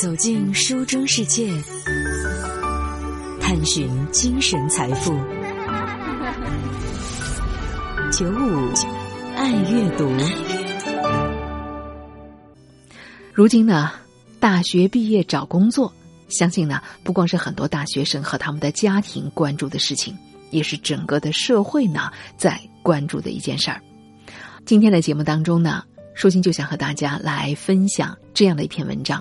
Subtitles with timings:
[0.00, 1.52] 走进书中世界，
[3.40, 5.12] 探寻精神财富。
[8.12, 8.72] 九五
[9.34, 10.08] 爱阅读。
[13.34, 13.90] 如今呢，
[14.38, 15.92] 大学毕业找工作，
[16.28, 20.16] 相信呢，不光是很多大学生和他们的家庭关注的事情，
[20.52, 23.82] 也是整个的社会呢在关注的一件事儿。
[24.64, 25.82] 今天的节目当中呢，
[26.14, 29.20] 舒心就想和大家来分享这样的一篇文章。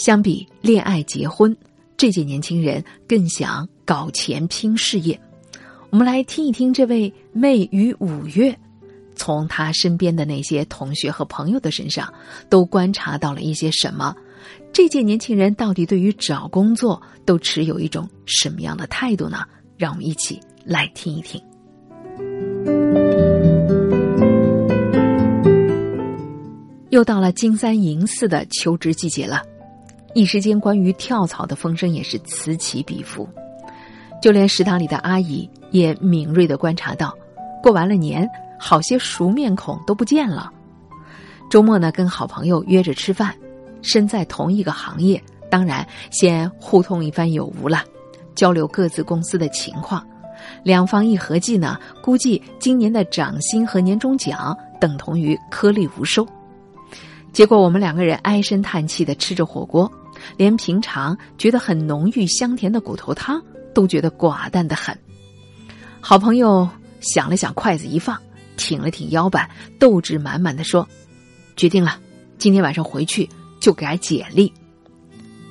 [0.00, 1.54] 相比恋爱结婚，
[1.94, 5.20] 这届年轻人更想搞钱拼事业。
[5.90, 8.58] 我们来听一听这位妹与五月，
[9.14, 12.10] 从他身边的那些同学和朋友的身上，
[12.48, 14.16] 都观察到了一些什么？
[14.72, 19.44] 这届年轻人到底对于找工作都持有一种什么样的态度呢？
[19.76, 21.38] 让我们一起来听一听。
[26.88, 29.42] 又到了金三银四的求职季节了。
[30.14, 33.28] 一时间，关于跳槽的风声也是此起彼伏，
[34.20, 37.14] 就连食堂里的阿姨也敏锐的观察到，
[37.62, 40.50] 过完了年，好些熟面孔都不见了。
[41.48, 43.34] 周末呢，跟好朋友约着吃饭，
[43.82, 47.84] 身在同一个行业，当然先互通一番有无了，
[48.34, 50.04] 交流各自公司的情况。
[50.64, 56.26] 两方一合计呢，估计今年的涨薪和年终奖等同于颗粒无收。
[57.32, 59.90] 结果我们两个人唉声叹气的吃着火锅。
[60.36, 63.42] 连平常觉得很浓郁香甜的骨头汤
[63.72, 64.94] 都觉得寡淡的很。
[65.98, 66.68] 好朋友
[67.00, 68.18] 想了想，筷子一放，
[68.58, 70.86] 挺了挺腰板，斗志满满的说
[71.56, 71.98] ：“决定了，
[72.36, 73.26] 今天晚上回去
[73.60, 74.52] 就改简历。”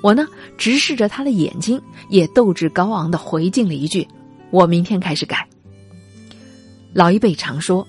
[0.04, 4.08] 我呢，直视着他的眼睛，也斗志高昂的回敬了一句
[4.52, 5.48] ：“我明天开始改。”
[6.94, 7.88] 老一辈常说：“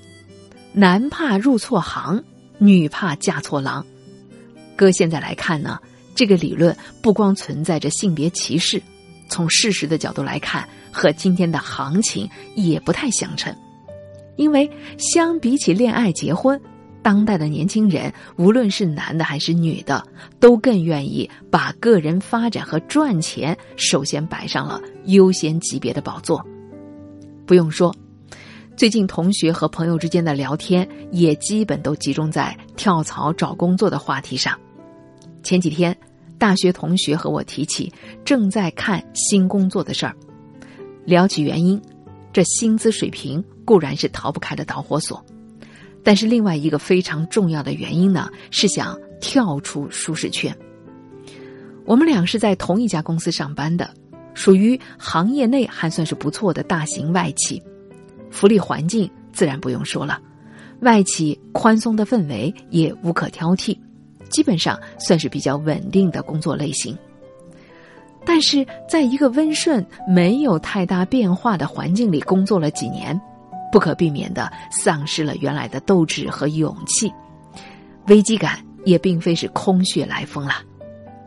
[0.72, 2.24] 男怕入错行，
[2.60, 3.84] 女怕嫁错郎。”
[4.76, 5.78] 哥现在来看呢。
[6.12, 8.82] 这个理论不光存在着性别歧视，
[9.26, 13.54] 从事实的角度来看，和今天的行情也不太相称。
[14.36, 16.60] 因为相比起恋爱结婚，
[17.00, 20.06] 当代的年轻人，无论是男的还是女的，
[20.38, 26.44] 都更愿意把个人发展和赚钱首先摆上了优先级别的宝座。
[27.46, 27.94] 不用说，
[28.80, 34.58] 最近同学和朋友之间的聊天，也基本都集中在跳槽找工作的话题上。
[35.42, 35.94] 前几天。
[36.38, 37.92] 大学同学和我提起
[38.24, 40.16] 正在看新工作的事儿，
[41.04, 41.78] 聊起原因，
[42.32, 45.22] 这薪资水平固然是逃不开的导火索，
[46.02, 50.56] 但是另外一个非常重要的原因呢，是想跳出舒适圈。
[51.84, 53.92] 我们俩是在同一家公司上班的，
[54.32, 57.62] 属于行业内还算是不错的大型外企，
[58.30, 60.20] 福利环境自然不用说了，
[60.80, 63.76] 外企宽松的氛围也无可挑剔。
[64.30, 66.96] 基本上算是比较稳定的工作类型，
[68.24, 73.20] 但是在一个温顺、没有太大变化的环境里工作了几年，
[73.72, 77.12] 不可避免的丧失了原来的斗志和勇气，
[78.06, 80.54] 危机感也并非是空穴来风了。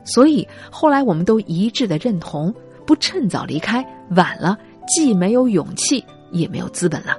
[0.05, 2.53] 所以后来我们都一致的认同：
[2.85, 6.01] 不趁早离开，晚了既没有勇气，
[6.33, 7.15] 也没有资本了。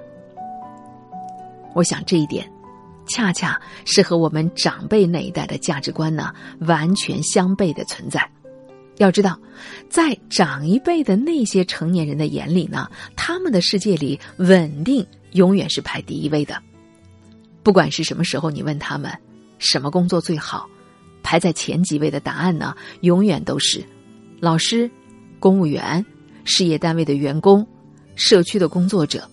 [1.74, 2.46] 我想这一点。
[3.06, 8.26] 恰恰是和我们长辈那一代的价值观呢完全相悖的存在。
[8.96, 9.38] 要知道，
[9.90, 16.58] 在长一辈的那些成年人的眼里呢，他们的世界里稳定永远是排第一位的。
[17.62, 19.12] 不管是什么时候，你问他们
[19.58, 20.66] 什么工作最好，
[21.22, 23.84] 排在前几位的答案呢，永远都是
[24.40, 24.90] 老师、
[25.38, 26.02] 公务员、
[26.44, 27.66] 事业单位的员工、
[28.16, 29.28] 社区的工作者。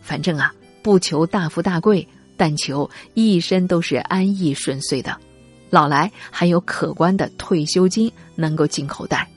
[0.00, 2.06] 反正啊，不求大富大贵。
[2.34, 5.16] 但求一生都是安逸顺遂的，
[5.70, 9.28] 老来还有可观的退休金能够进口袋。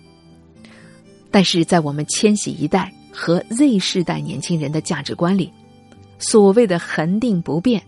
[1.30, 5.52] 但是在我们千禧一代和 Z 世代年轻人的价值观里，
[6.18, 7.84] 所谓的恒定不变，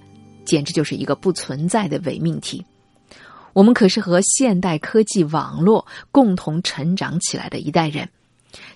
[0.45, 2.63] 简直就是一个不存在的伪命题。
[3.53, 8.07] 我们可是和现代科技网络共同成长起来的一代人。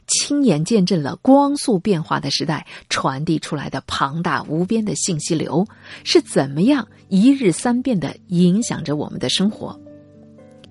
[0.07, 5.65] 亲眼见证了光速变化的时代传递出来的庞大无边的信息流
[6.03, 9.79] 是怎么样一日三变的影响着我们的生活。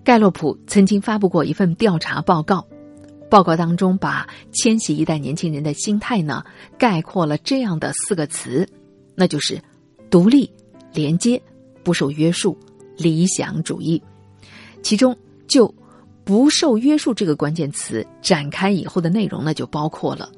[0.04, 2.66] 盖洛普曾经发布过一份调查报告，
[3.30, 6.44] 报告当中把千禧一代年轻人的心态呢
[6.78, 8.68] 概括了这样的四个词，
[9.14, 9.62] 那就是
[10.10, 10.50] 独立、
[10.92, 11.40] 连接、
[11.82, 12.56] 不受约束、
[12.96, 14.02] 理想主义。
[14.82, 15.16] 其中
[15.48, 15.74] 就。
[16.30, 20.30] 不受约束这个关键词展开以后的内容呢，就包括了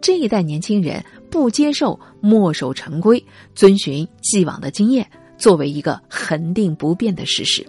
[0.00, 3.20] 这一代年轻人不接受墨守成规、
[3.52, 5.04] 遵循既往的经验
[5.36, 7.66] 作为一个恒定不变的事实。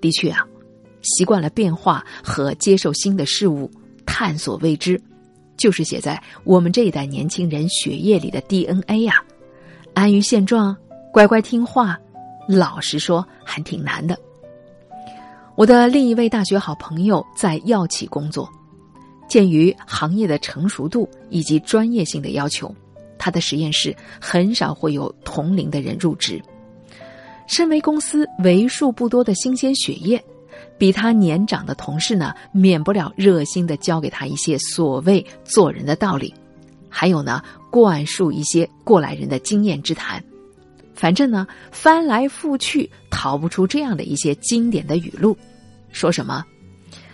[0.00, 0.44] 的确啊，
[1.02, 3.70] 习惯了变化和接受新的事物，
[4.04, 5.00] 探索未知，
[5.56, 9.22] 就是写在我们这一代年轻人血液里的 DNA 呀。
[9.94, 10.76] 安于现状，
[11.12, 11.96] 乖乖听话，
[12.48, 14.18] 老实说还挺难的。
[15.60, 18.50] 我的另一位大学好朋友在药企工作，
[19.28, 22.74] 鉴于行业的成熟度以及专业性的要求，
[23.18, 26.40] 他的实验室很少会有同龄的人入职。
[27.46, 30.24] 身为公司为数不多的新鲜血液，
[30.78, 36.32] 比他年长的同事呢，免不了热心的教给他一些所谓做人的道理，
[36.88, 40.24] 还有呢，灌输一些过来人的经验之谈。
[40.94, 45.36] 反正呢，翻来覆去逃不出这样的一些经典的语录，
[45.92, 46.44] 说什么：“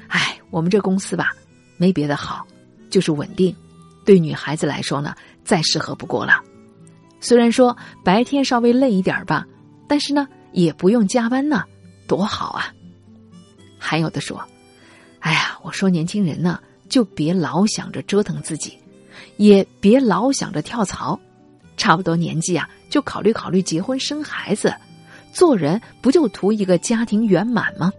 [0.09, 1.35] 哎，我们这公司吧，
[1.77, 2.47] 没别的好，
[2.91, 3.55] 就是稳定，
[4.05, 5.15] 对女孩子来说呢，
[5.45, 6.41] 再适合不过了。
[7.21, 9.47] 虽然说白天稍微累一点吧。”
[9.89, 11.63] 但是呢，也不用加班呢，
[12.09, 12.75] 多好啊！
[13.79, 14.45] 还有的说
[15.23, 16.59] ：“哎呀，我说年轻人呢，
[16.89, 18.77] 就别老想着折腾自己，
[19.37, 21.17] 也别老想着跳槽，
[21.77, 24.75] 差不多年纪啊，就考虑考虑结婚生孩子，
[25.33, 27.93] 做人不就图一个家庭圆满吗？”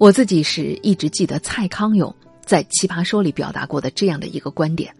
[0.00, 4.94] 我自己是一直记得蔡康永在《奇葩说》里表达过的这样的一个观点，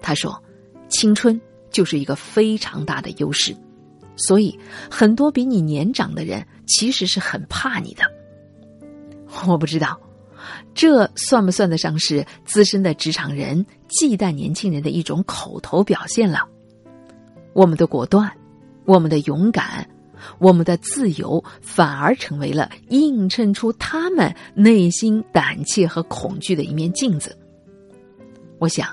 [0.00, 0.42] 他说
[0.90, 3.56] ：“青春就是一个非常大的优势。”
[4.18, 4.58] 所以，
[4.90, 8.02] 很多比你年长的人其实是很怕你的。
[9.46, 9.96] 我不知道，
[10.74, 16.40] 这算不算得上是资深的职场人忌惮年轻人的一种口头表现了？
[17.52, 18.28] 我们的果断，
[18.84, 19.88] 我们的勇敢，
[20.38, 27.36] 我们的自由，反而成为了映衬出他们内心胆怯和恐惧的一面镜子。
[28.58, 28.88] 我想，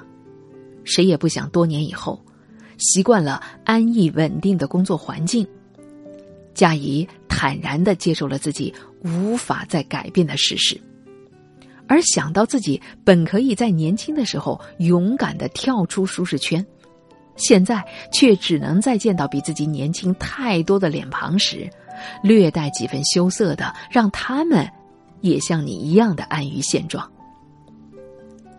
[0.83, 2.21] 谁也不想多年以后。
[2.77, 5.47] 习惯了安逸稳定的工作环境，
[6.53, 8.71] 加以坦然的接受了自己
[9.03, 10.79] 无法再改变的事实，
[11.87, 16.63] 而想到自己本可以在年轻的时候勇敢的跳出舒适圈，
[17.37, 21.69] 现在却只能在见到比自己年轻太多的脸庞时，
[22.21, 24.67] 略带几分羞涩的让他们
[25.21, 27.09] 也像你一样的安于现状。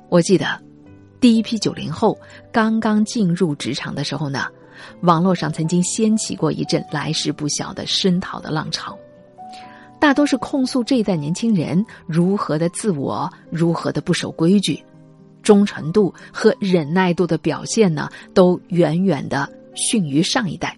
[0.08, 0.60] 我记得。
[1.20, 2.16] 第一批九零后
[2.52, 4.44] 刚刚进入职场的时候呢，
[5.00, 8.96] 网络上曾经掀起过一阵来势不小的声讨的浪潮，
[9.98, 14.80] 大多是控诉这一代年轻人如何的自我，如何的不守规矩，
[15.48, 20.76] 忠诚度和忍耐度的表现呢，都远远的逊于上一代，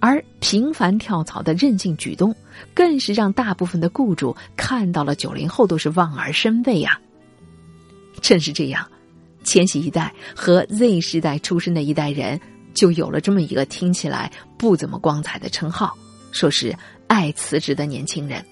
[0.00, 2.34] 而频繁跳槽的任性举动，
[2.72, 6.98] 更是让大部分的雇主看到了九零后都是望而生畏呀。
[8.22, 8.88] 正是这样。
[9.42, 12.40] 千禧一代和 Z 时代出生的一代人，
[12.72, 15.94] 就有了这么一个听起来不怎么光彩的称号，
[16.32, 16.74] 说是
[17.06, 18.42] 爱辞职的年轻人。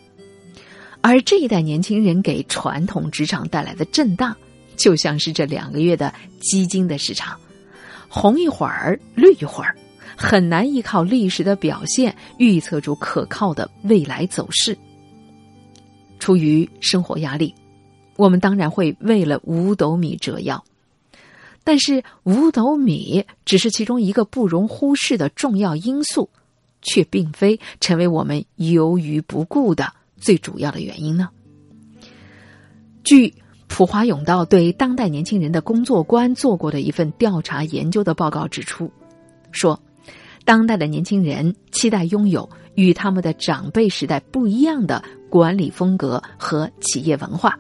[1.01, 4.37] 而这一代年轻人给传统职场带来的震荡，
[4.77, 7.39] 就像是这两个月的基金的市场，
[8.09, 9.77] 红一会儿绿一会儿，
[10.17, 14.77] 很难依靠历史的表现预测出可靠的未来走势。
[16.19, 17.55] 出于生活压力，
[18.17, 20.63] 我们当然会为了五斗米折腰。
[21.65, 26.29] 但是五斗米只是其中一个不容忽视的重要因素，
[26.81, 31.29] 却并非成为我们犹豫不顾的最主要的原因呢。
[33.05, 33.33] 据
[33.75, 38.93] 普华永道对当代年轻人的工作观做过的一份调查研究的报告指出，
[39.51, 39.81] 说，
[40.45, 47.59] 当代的年轻人期待拥有与他们的长辈时代不一样的管理风格和企业文化，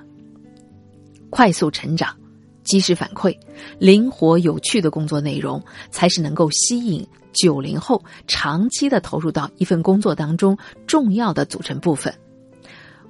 [1.31, 2.15] 快速成长。
[2.63, 3.35] 及时反馈、
[3.79, 12.15] 灵活有趣的工作内容，才是能够吸引九零后长期的投入到一份工作当中重要的组成部分。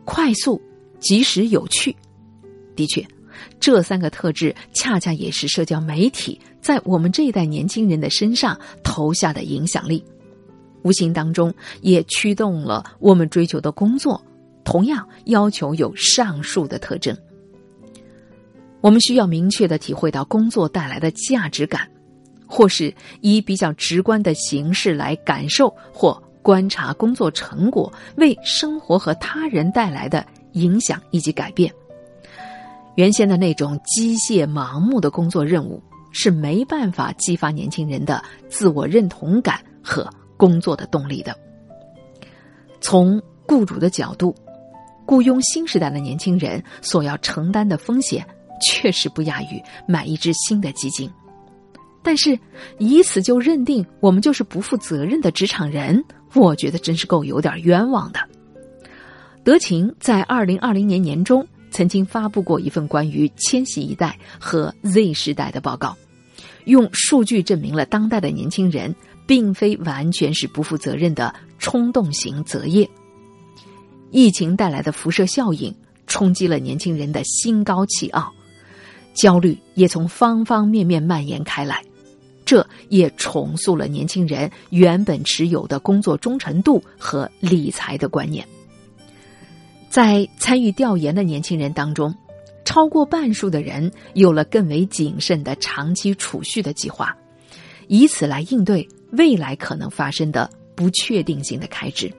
[0.05, 0.63] 快速、
[1.01, 1.95] 及时、有趣，
[2.75, 3.07] 的确，
[3.61, 10.05] 这三个特质恰恰也是社交媒体在我们这一代年轻人的身上投下的影响力，
[10.83, 14.23] 无形当中也驱动了我们追求的工作，
[14.65, 17.17] 同样要求有上述的特征。
[18.81, 21.89] 我们需要明确的体会到工作带来的价值感，
[22.47, 31.73] 或是以比较直观的形式来感受或观察工作成果为生活和他人带来的影响以及改变。
[32.95, 41.37] 原先的那种机械盲目的工作任务是没办法激发年轻人的自我认同感和工作的动力的。
[42.81, 44.35] 从雇主的角度，
[45.07, 48.27] 雇佣新时代的年轻人所要承担的风险。
[48.65, 51.11] 确实不亚于买一只新的基金，
[52.01, 52.39] 但是
[52.79, 56.01] 以此就认定我们就是不负责任的职场人，
[56.33, 58.21] 我觉得真是够有点冤枉的。
[59.43, 65.97] 德勤在二零二零年年中曾经发布过一份关于千禧一代和 Z 时代的报告，
[66.67, 68.95] 用数据证明了当代的年轻人
[69.27, 72.89] 并非完全是不负责任的冲动型择业。
[74.11, 75.75] 疫情带来的辐射效应
[76.07, 78.31] 冲击了年轻人的心高气傲，
[79.15, 81.83] 焦虑也从方方面面蔓延开来。
[82.45, 88.47] 这也重塑了年轻人原本持有的工作忠诚度和理财的观念。
[89.93, 92.15] 在参与调研的年轻人当中，
[92.65, 97.15] 超过半数的人有了更为谨慎的长期储蓄的计划，
[97.89, 102.11] 以此来应对未来可能发生的不确定性的开支。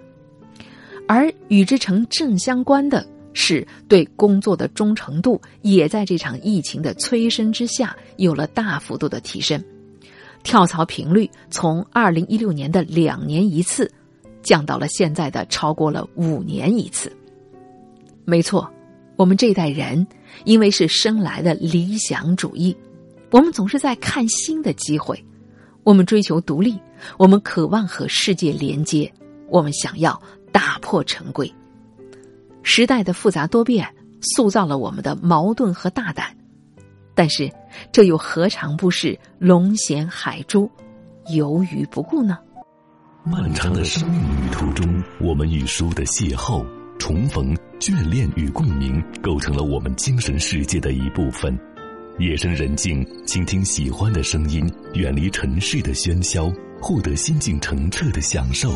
[1.07, 3.03] 而与之成正相关的
[3.33, 9.59] 是，对工作的忠诚度也在这场疫情的催生之下有了大幅度的提升。
[10.43, 13.91] 跳槽频率从二零一六年的两年一次，
[14.43, 17.11] 降到了现在的超过了五年一次。
[18.25, 18.71] 没错，
[19.15, 20.05] 我们这一代人
[20.45, 22.75] 因为是生来的理想主义，
[23.31, 25.21] 我们总是在看新的机会，
[25.83, 26.79] 我们追求独立，
[27.17, 29.11] 我们渴望和世界连接，
[29.49, 30.19] 我们想要
[30.51, 31.51] 打破陈规。
[32.61, 33.85] 时代的复杂多变
[34.21, 36.35] 塑造了我们的矛盾和大胆。
[37.13, 37.51] 但是，
[37.91, 40.67] 这又何尝不是龙衔海珠、
[41.27, 42.39] 游鱼不顾呢？
[43.23, 46.65] 漫长的生命旅途中，我们与书的邂逅、
[47.00, 51.57] 重逢、眷恋与共鸣，构成了我们精神世界的一部分。
[52.19, 58.71] 夜深人静，倾听喜欢的声音，远离尘世的喧嚣，获得心境澄澈的享受。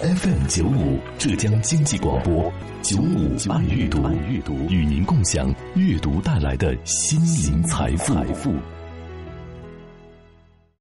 [0.00, 8.52] FM 九五浙江经济广播，九五爱阅读，与您共享阅读带来的心灵财富。